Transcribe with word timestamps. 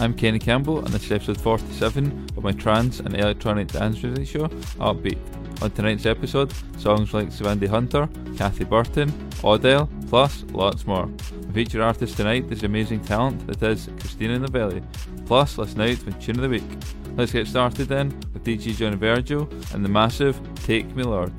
I'm 0.00 0.14
Kenny 0.14 0.38
Campbell, 0.38 0.78
and 0.78 0.88
this 0.88 1.04
is 1.04 1.12
episode 1.12 1.38
47 1.38 2.28
of 2.34 2.42
my 2.42 2.52
trance 2.52 3.00
and 3.00 3.14
electronic 3.14 3.68
dance 3.68 4.02
music 4.02 4.28
show, 4.28 4.48
Upbeat. 4.78 5.18
On 5.62 5.70
tonight's 5.72 6.06
episode, 6.06 6.54
songs 6.78 7.12
like 7.12 7.28
Savandi 7.28 7.68
Hunter, 7.68 8.08
Cathy 8.34 8.64
Burton, 8.64 9.12
Odell, 9.44 9.90
plus 10.08 10.42
lots 10.52 10.86
more. 10.86 11.10
The 11.42 11.52
featured 11.52 11.82
artist 11.82 12.16
tonight 12.16 12.50
is 12.50 12.62
amazing 12.62 13.04
talent 13.04 13.46
that 13.46 13.62
is 13.62 13.90
Christina 13.98 14.38
Novelli. 14.38 14.82
Plus, 15.26 15.58
listen 15.58 15.82
out 15.82 16.02
with 16.06 16.18
Tune 16.18 16.36
of 16.36 16.42
the 16.44 16.48
Week. 16.48 16.78
Let's 17.18 17.32
get 17.32 17.46
started 17.46 17.88
then 17.88 18.08
with 18.32 18.42
DJ 18.42 18.74
John 18.74 18.96
Virgil 18.96 19.50
and 19.74 19.84
the 19.84 19.90
massive 19.90 20.40
Take 20.64 20.96
Me 20.96 21.02
Lord. 21.02 21.30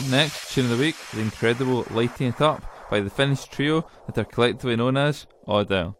Up 0.00 0.08
next, 0.08 0.54
tune 0.54 0.64
of 0.64 0.78
the 0.78 0.82
week, 0.82 0.96
the 1.12 1.20
incredible 1.20 1.84
Lighting 1.90 2.28
It 2.28 2.40
Up 2.40 2.64
by 2.90 3.00
the 3.00 3.10
Finnish 3.10 3.44
trio 3.44 3.86
that 4.06 4.16
are 4.16 4.24
collectively 4.24 4.74
known 4.74 4.96
as 4.96 5.26
Odell. 5.46 5.99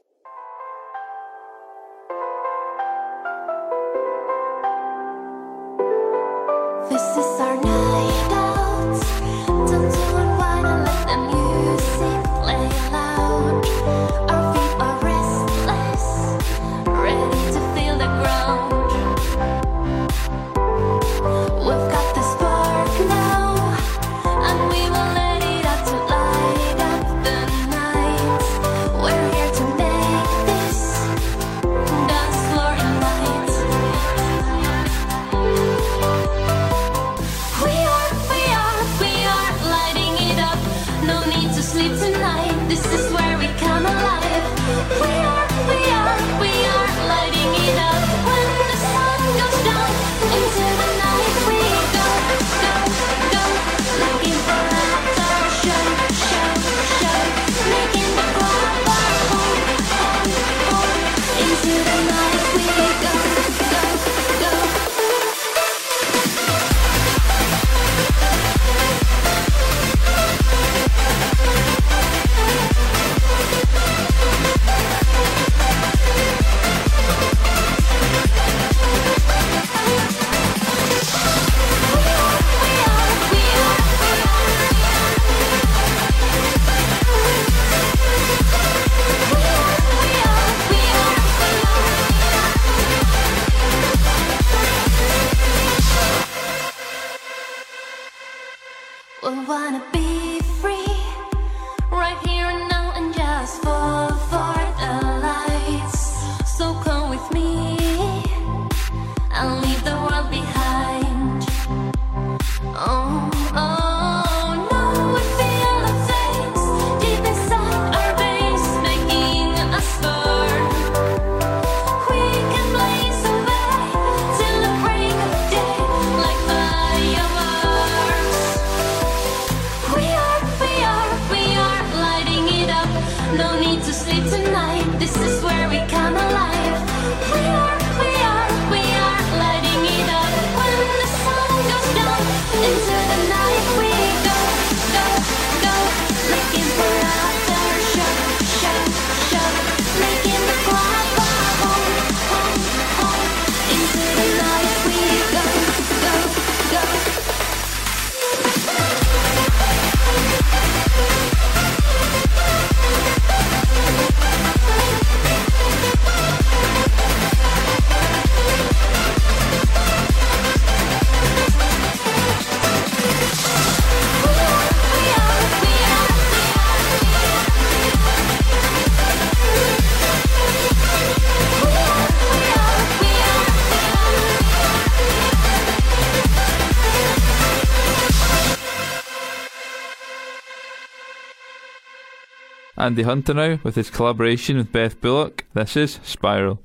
Andy 192.81 193.03
Hunter 193.03 193.35
now 193.35 193.59
with 193.63 193.75
his 193.75 193.91
collaboration 193.91 194.57
with 194.57 194.73
Beth 194.73 194.99
Bullock. 195.03 195.45
This 195.53 195.77
is 195.77 196.01
Spiral. 196.03 196.61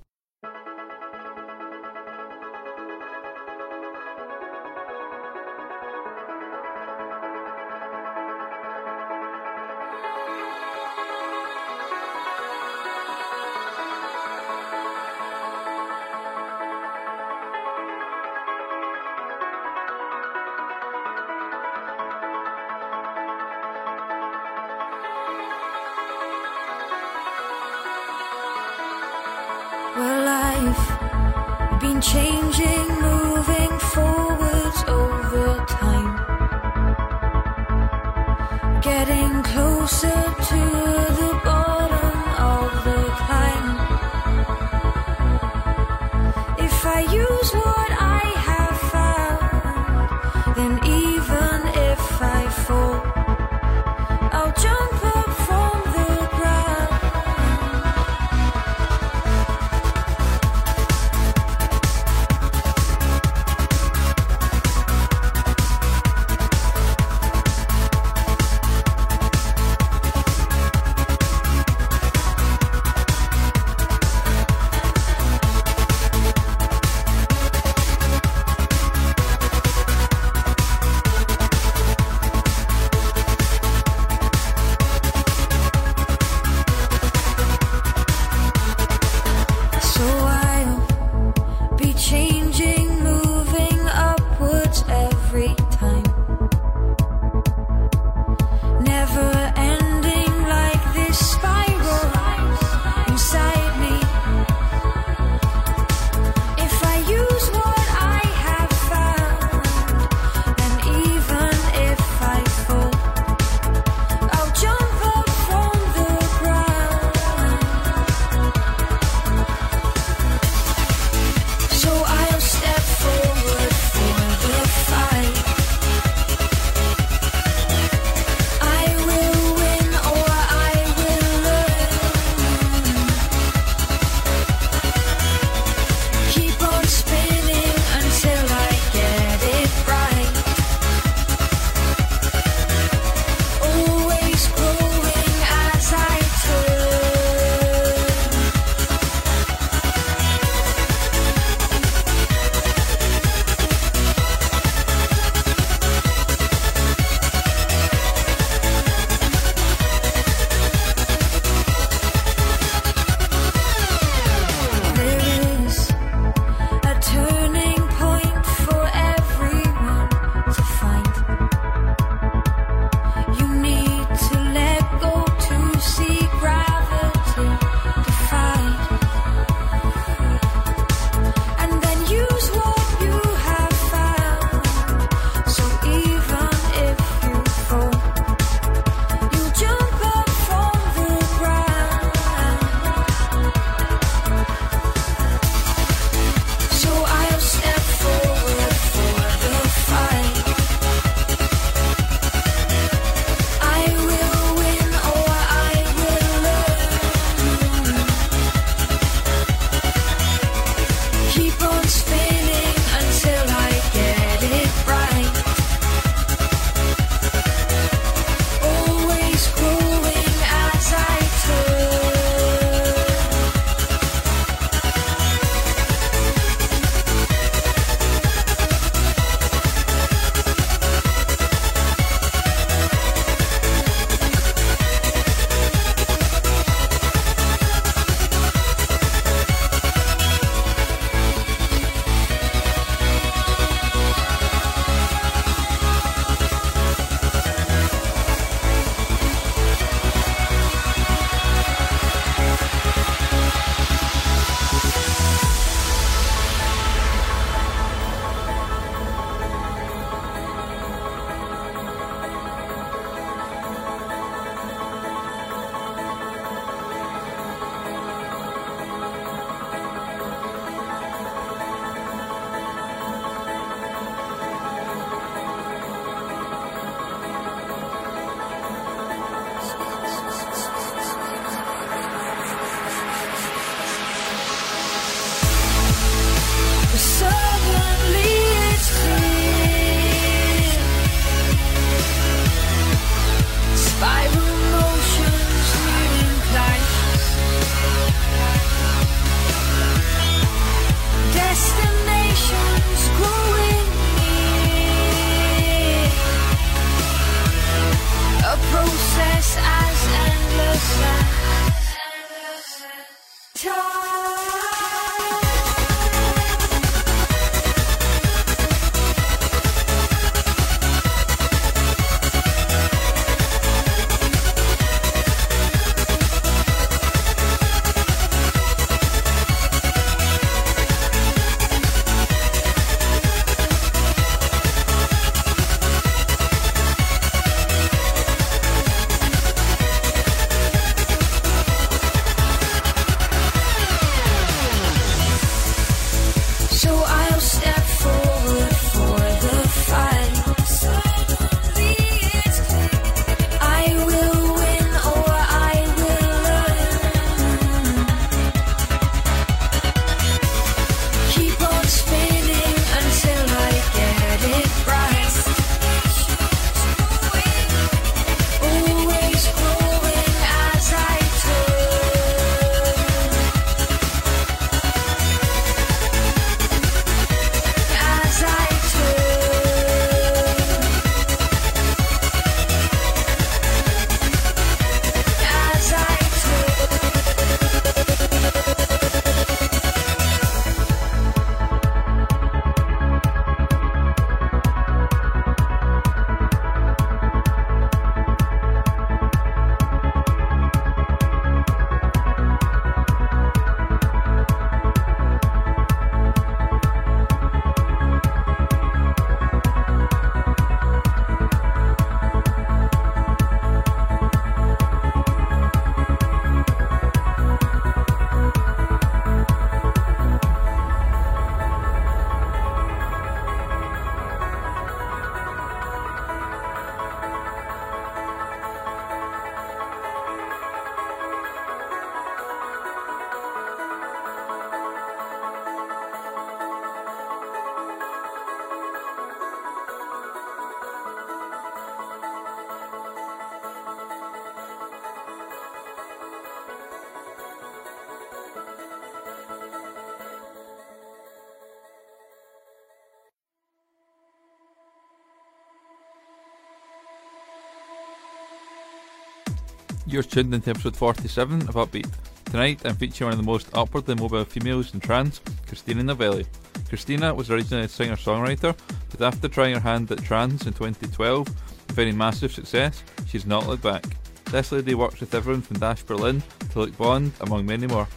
You're 460.16 460.24
tuned 460.24 460.54
into 460.54 460.70
episode 460.70 460.96
47 460.96 461.64
of 461.64 461.76
Upbeat. 461.76 462.10
Tonight 462.46 462.80
I'm 462.86 462.96
featuring 462.96 463.26
one 463.26 463.34
of 463.34 463.38
the 463.38 463.52
most 463.52 463.68
upwardly 463.74 464.16
mobile 464.16 464.46
females 464.46 464.94
in 464.94 465.02
trance, 465.02 465.42
Christina 465.68 466.04
Novelli. 466.04 466.46
Christina 466.88 467.34
was 467.34 467.52
originally 467.52 467.84
a 467.84 467.90
singer 467.90 468.16
songwriter, 468.16 468.74
but 469.12 469.22
after 469.22 469.50
trying 469.50 469.74
her 469.74 469.82
hand 469.82 470.10
at 470.10 470.24
trance 470.24 470.68
in 470.68 470.72
2012 470.72 471.46
and 471.50 471.96
finding 471.98 472.18
massive 472.18 472.54
success, 472.54 473.04
she's 473.28 473.46
not 473.46 473.68
looked 473.68 473.84
back. 473.84 474.06
This 474.46 474.72
lady 474.72 474.96
works 474.96 475.20
with 475.20 475.36
everyone 475.36 475.62
from 475.62 475.80
Dash 475.80 476.04
Berlin 476.04 476.42
to 476.72 476.80
Luke 476.80 476.98
Bond, 476.98 477.34
among 477.42 477.66
many 477.66 477.86
more. 477.86 478.08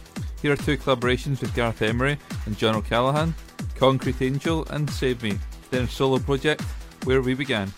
Here 0.41 0.53
are 0.53 0.55
two 0.55 0.77
collaborations 0.77 1.41
with 1.41 1.53
Gareth 1.53 1.81
Emery 1.81 2.17
and 2.45 2.57
John 2.57 2.77
O'Callaghan 2.77 3.35
Concrete 3.75 4.21
Angel 4.21 4.65
and 4.69 4.89
Save 4.89 5.21
Me, 5.21 5.37
then 5.69 5.83
a 5.83 5.87
solo 5.89 6.17
project, 6.17 6.61
Where 7.03 7.21
We 7.21 7.33
Began. 7.33 7.73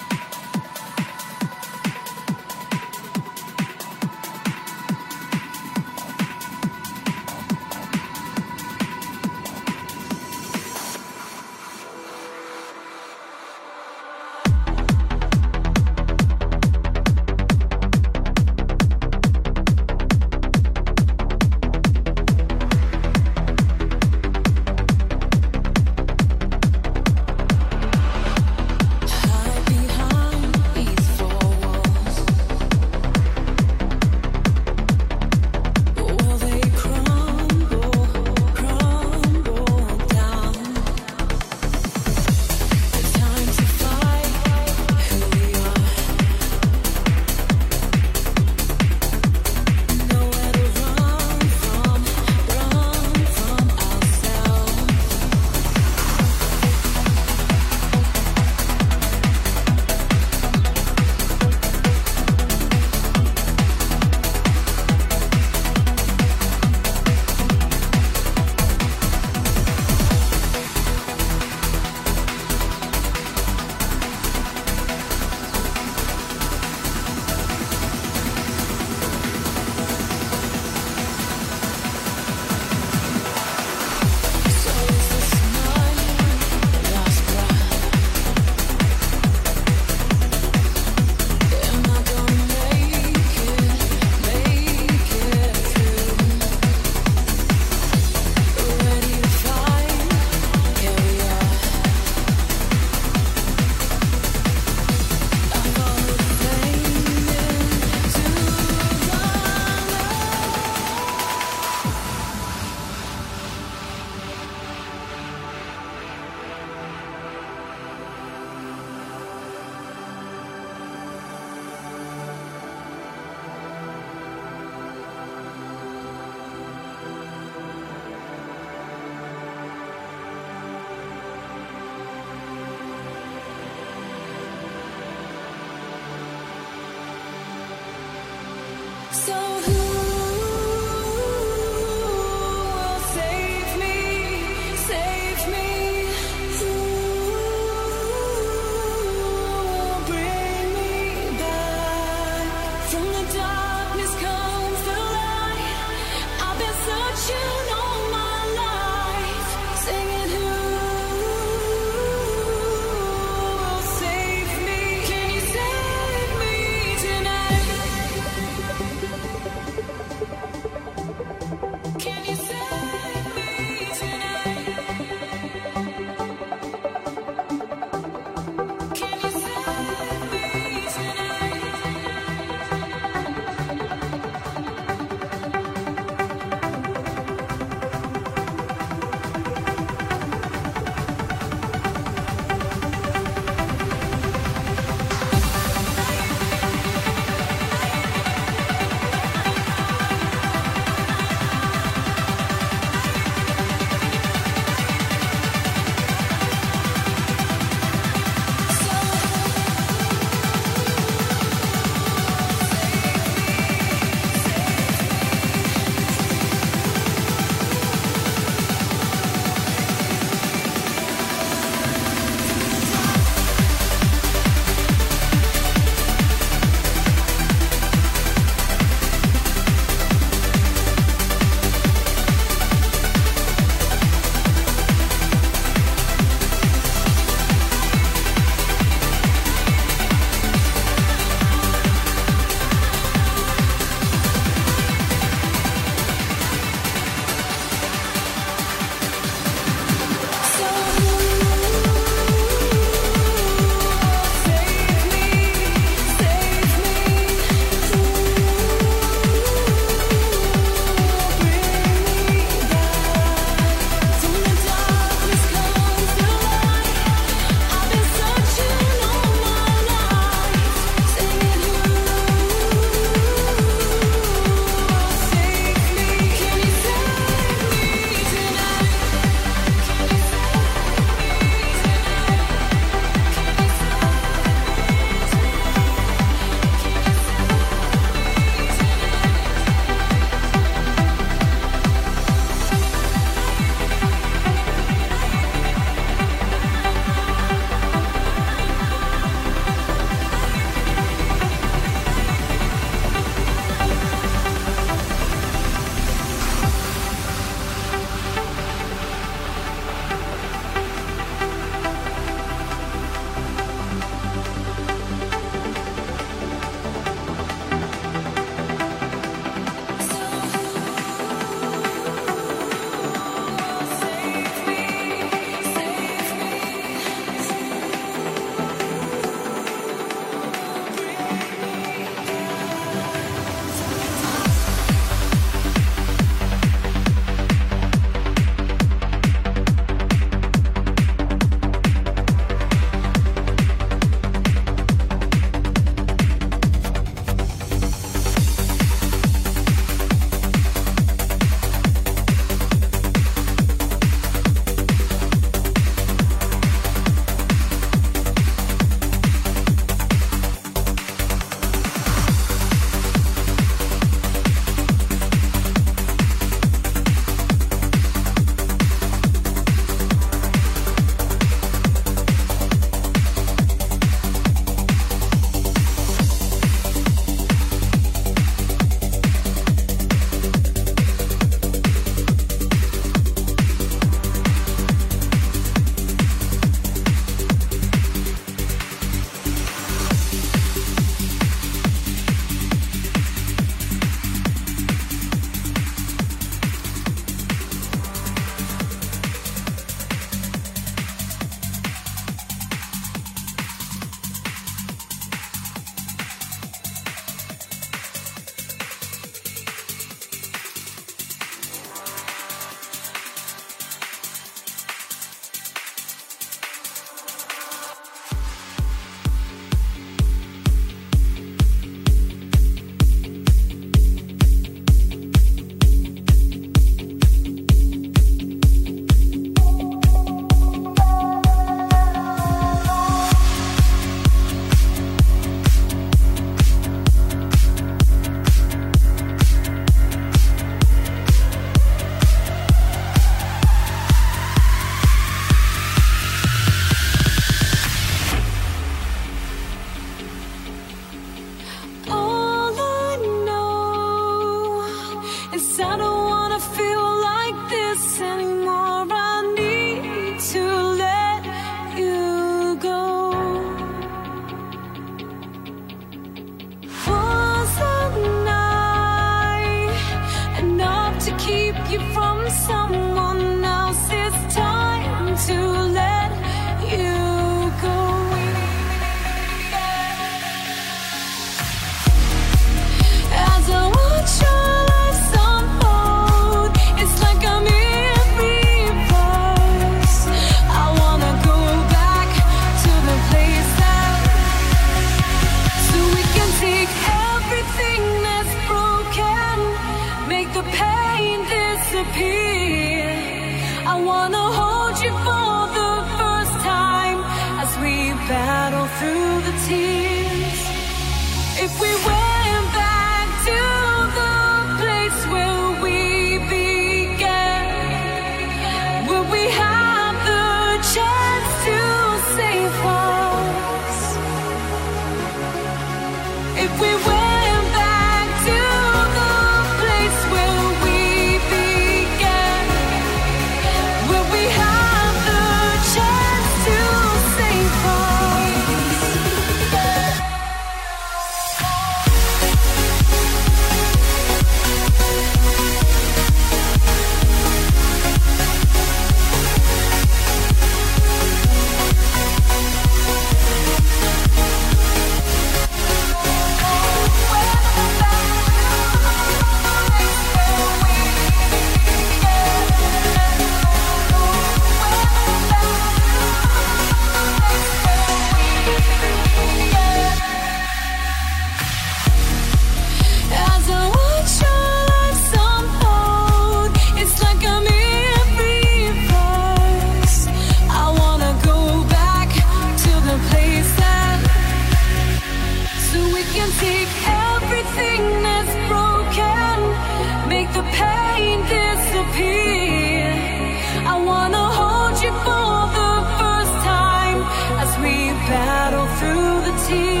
battle 598.31 598.87
through 598.97 599.41
the 599.41 599.67
tears. 599.67 600.00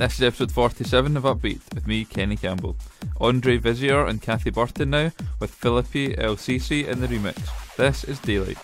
This 0.00 0.14
is 0.14 0.22
episode 0.22 0.50
47 0.50 1.18
of 1.18 1.24
Upbeat 1.24 1.60
with 1.74 1.86
me, 1.86 2.06
Kenny 2.06 2.34
Campbell. 2.34 2.74
André 3.20 3.60
Visior 3.60 4.08
and 4.08 4.22
Cathy 4.22 4.48
Burton 4.48 4.88
now, 4.88 5.12
with 5.40 5.50
Philippe 5.50 6.16
El 6.16 6.36
Sisi 6.36 6.88
in 6.88 7.02
the 7.02 7.06
remix. 7.06 7.36
This 7.76 8.04
is 8.04 8.18
Daylight. 8.20 8.56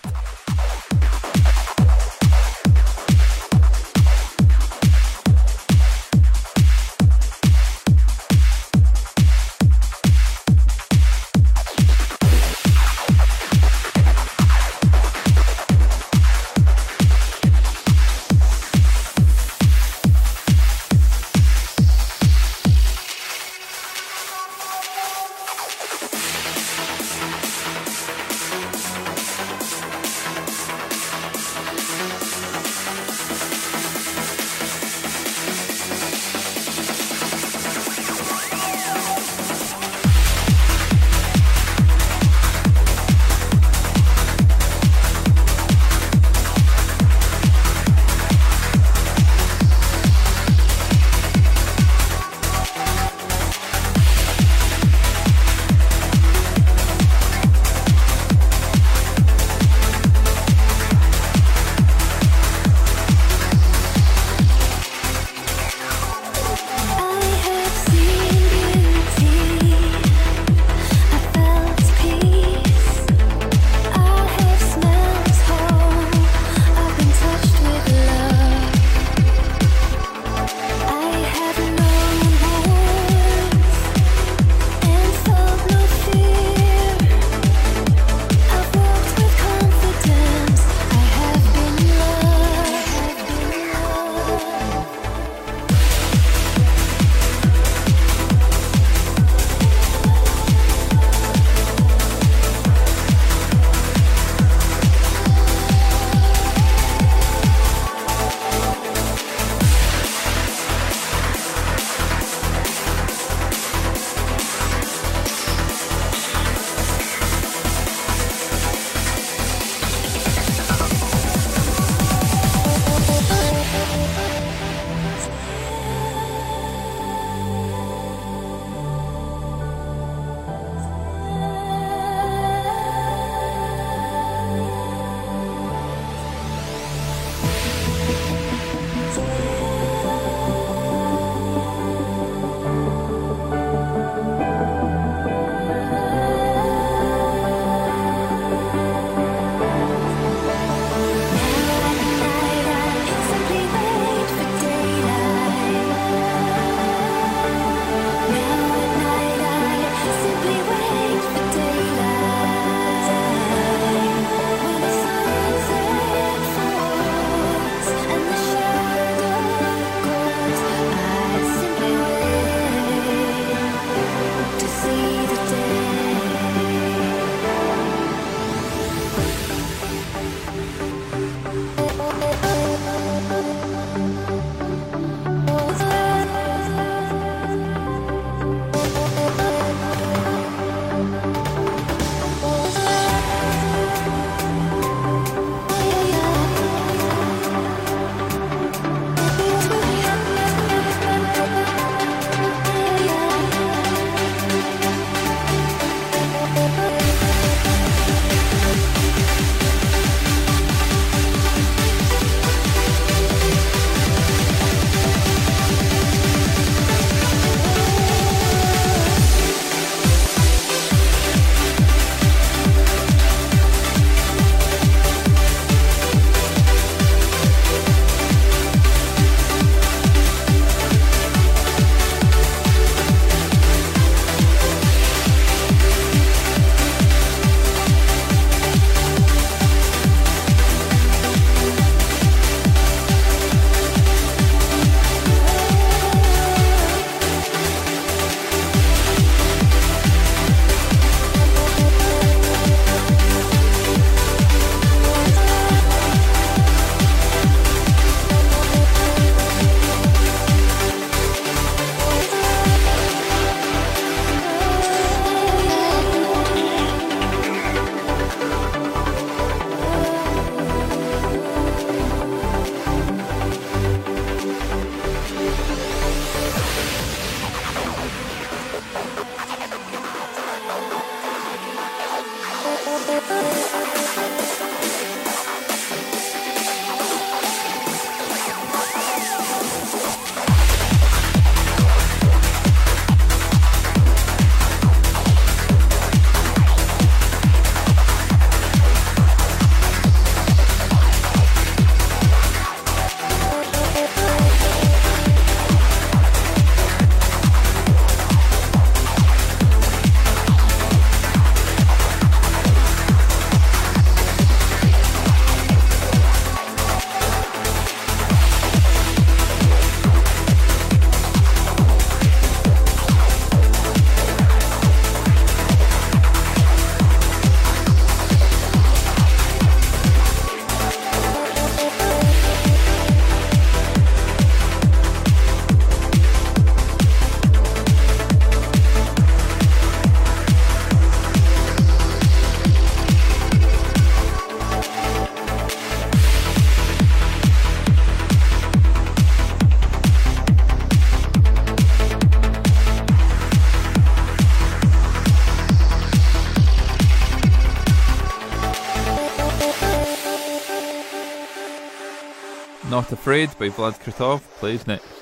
Not 363.07 363.19
Afraid 363.19 363.57
by 363.57 363.69
Vlad 363.69 364.03
Kratov 364.03 364.41
plays 364.59 364.85
next. 364.85 365.16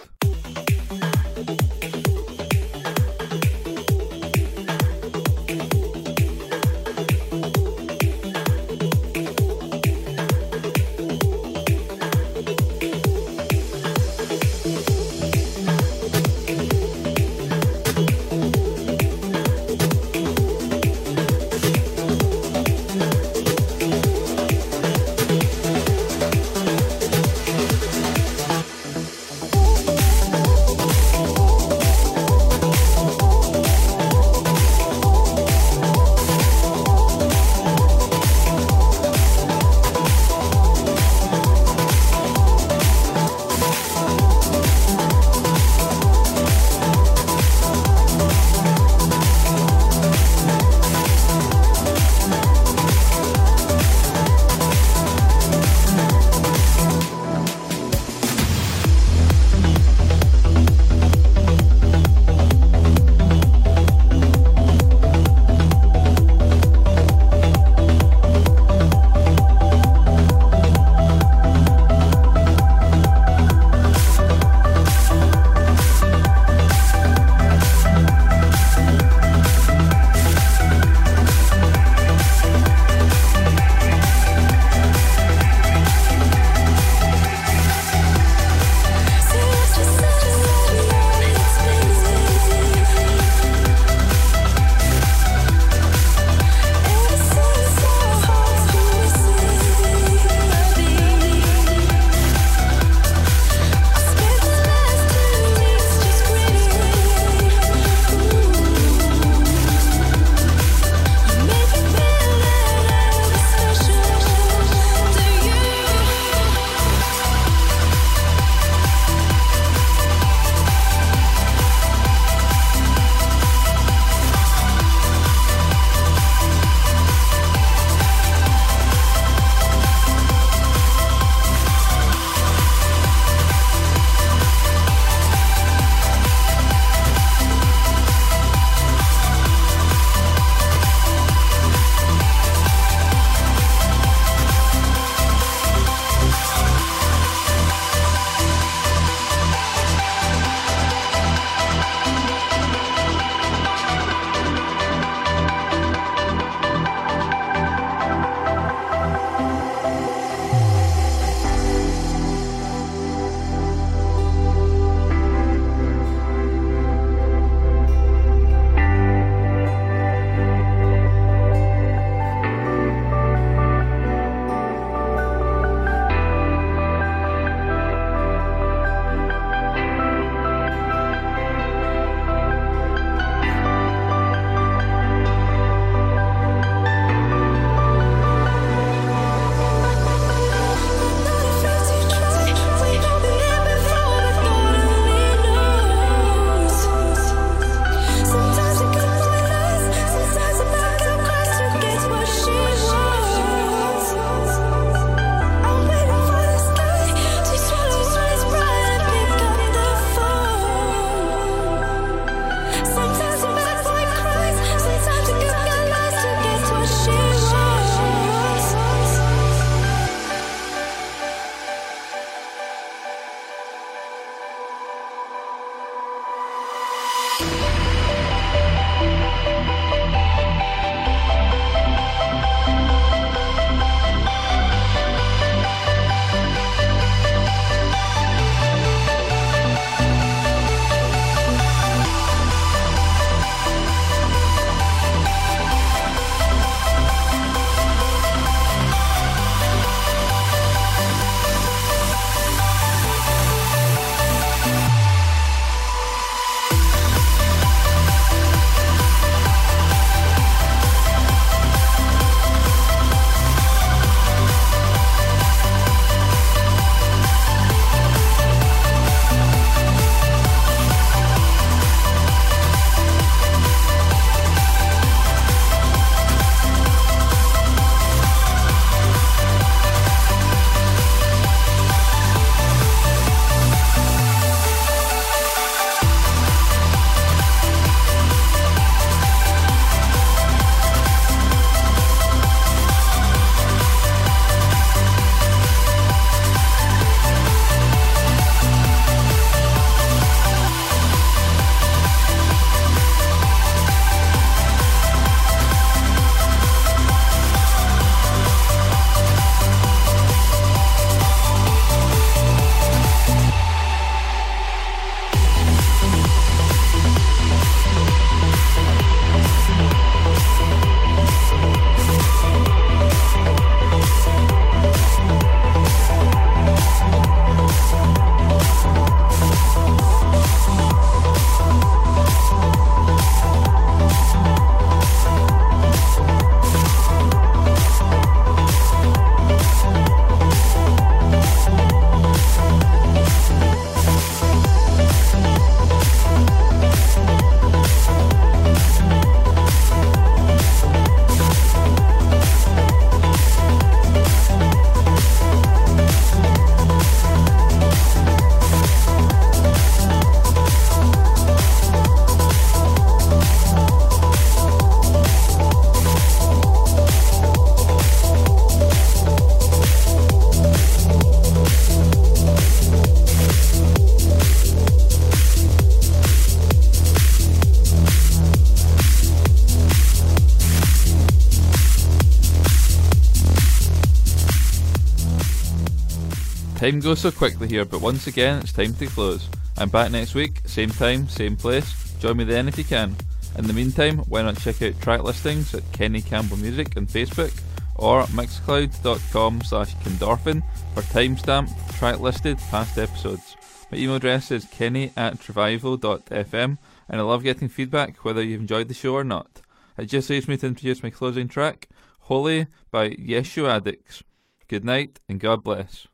Time 386.86 387.00
goes 387.00 387.22
so 387.22 387.32
quickly 387.32 387.68
here, 387.68 387.84
but 387.84 388.00
once 388.00 388.28
again, 388.28 388.60
it's 388.60 388.72
time 388.72 388.94
to 388.94 389.08
close. 389.08 389.50
I'm 389.76 389.90
back 389.90 390.12
next 390.12 390.36
week, 390.36 390.62
same 390.66 390.92
time, 390.92 391.28
same 391.28 391.58
place. 391.58 392.14
Join 392.20 392.38
me 392.38 392.44
then 392.44 392.68
if 392.68 392.78
you 392.78 392.84
can. 392.84 393.16
In 393.58 393.66
the 393.66 393.74
meantime, 393.74 394.20
why 394.30 394.44
not 394.44 394.60
check 394.60 394.84
out 394.84 395.02
track 395.02 395.24
listings 395.24 395.74
at 395.74 395.92
Kenny 395.94 396.22
Campbell 396.22 396.58
Music 396.58 396.96
on 396.96 397.08
Facebook 397.08 397.60
or 397.96 398.26
mixcloud.com 398.26 399.64
slash 399.64 399.96
Kindorphin 399.96 400.62
for 400.94 401.02
timestamped, 401.02 401.98
track 401.98 402.20
listed 402.20 402.60
past 402.70 403.00
episodes. 403.00 403.56
My 403.92 403.98
email 403.98 404.18
address 404.18 404.52
is 404.52 404.66
kenny 404.66 405.12
at 405.18 405.48
revival.fm 405.48 406.78
and 407.10 407.20
I 407.20 407.24
love 407.24 407.42
getting 407.42 407.68
feedback 407.68 408.18
whether 408.18 408.44
you've 408.44 408.62
enjoyed 408.62 408.90
the 408.90 408.94
show 408.94 409.16
or 409.16 409.24
not. 409.24 409.60
It 409.98 410.06
just 410.06 410.30
leaves 410.30 410.48
me 410.48 410.56
to 410.58 410.68
introduce 410.68 411.02
my 411.02 411.10
closing 411.10 411.48
track, 411.48 411.90
Holy 412.20 412.68
by 412.92 413.10
Yeshua 413.10 413.78
Addicts. 413.78 414.22
Good 414.68 414.86
night 414.86 415.20
and 415.28 415.40
God 415.40 415.64
bless. 415.64 416.06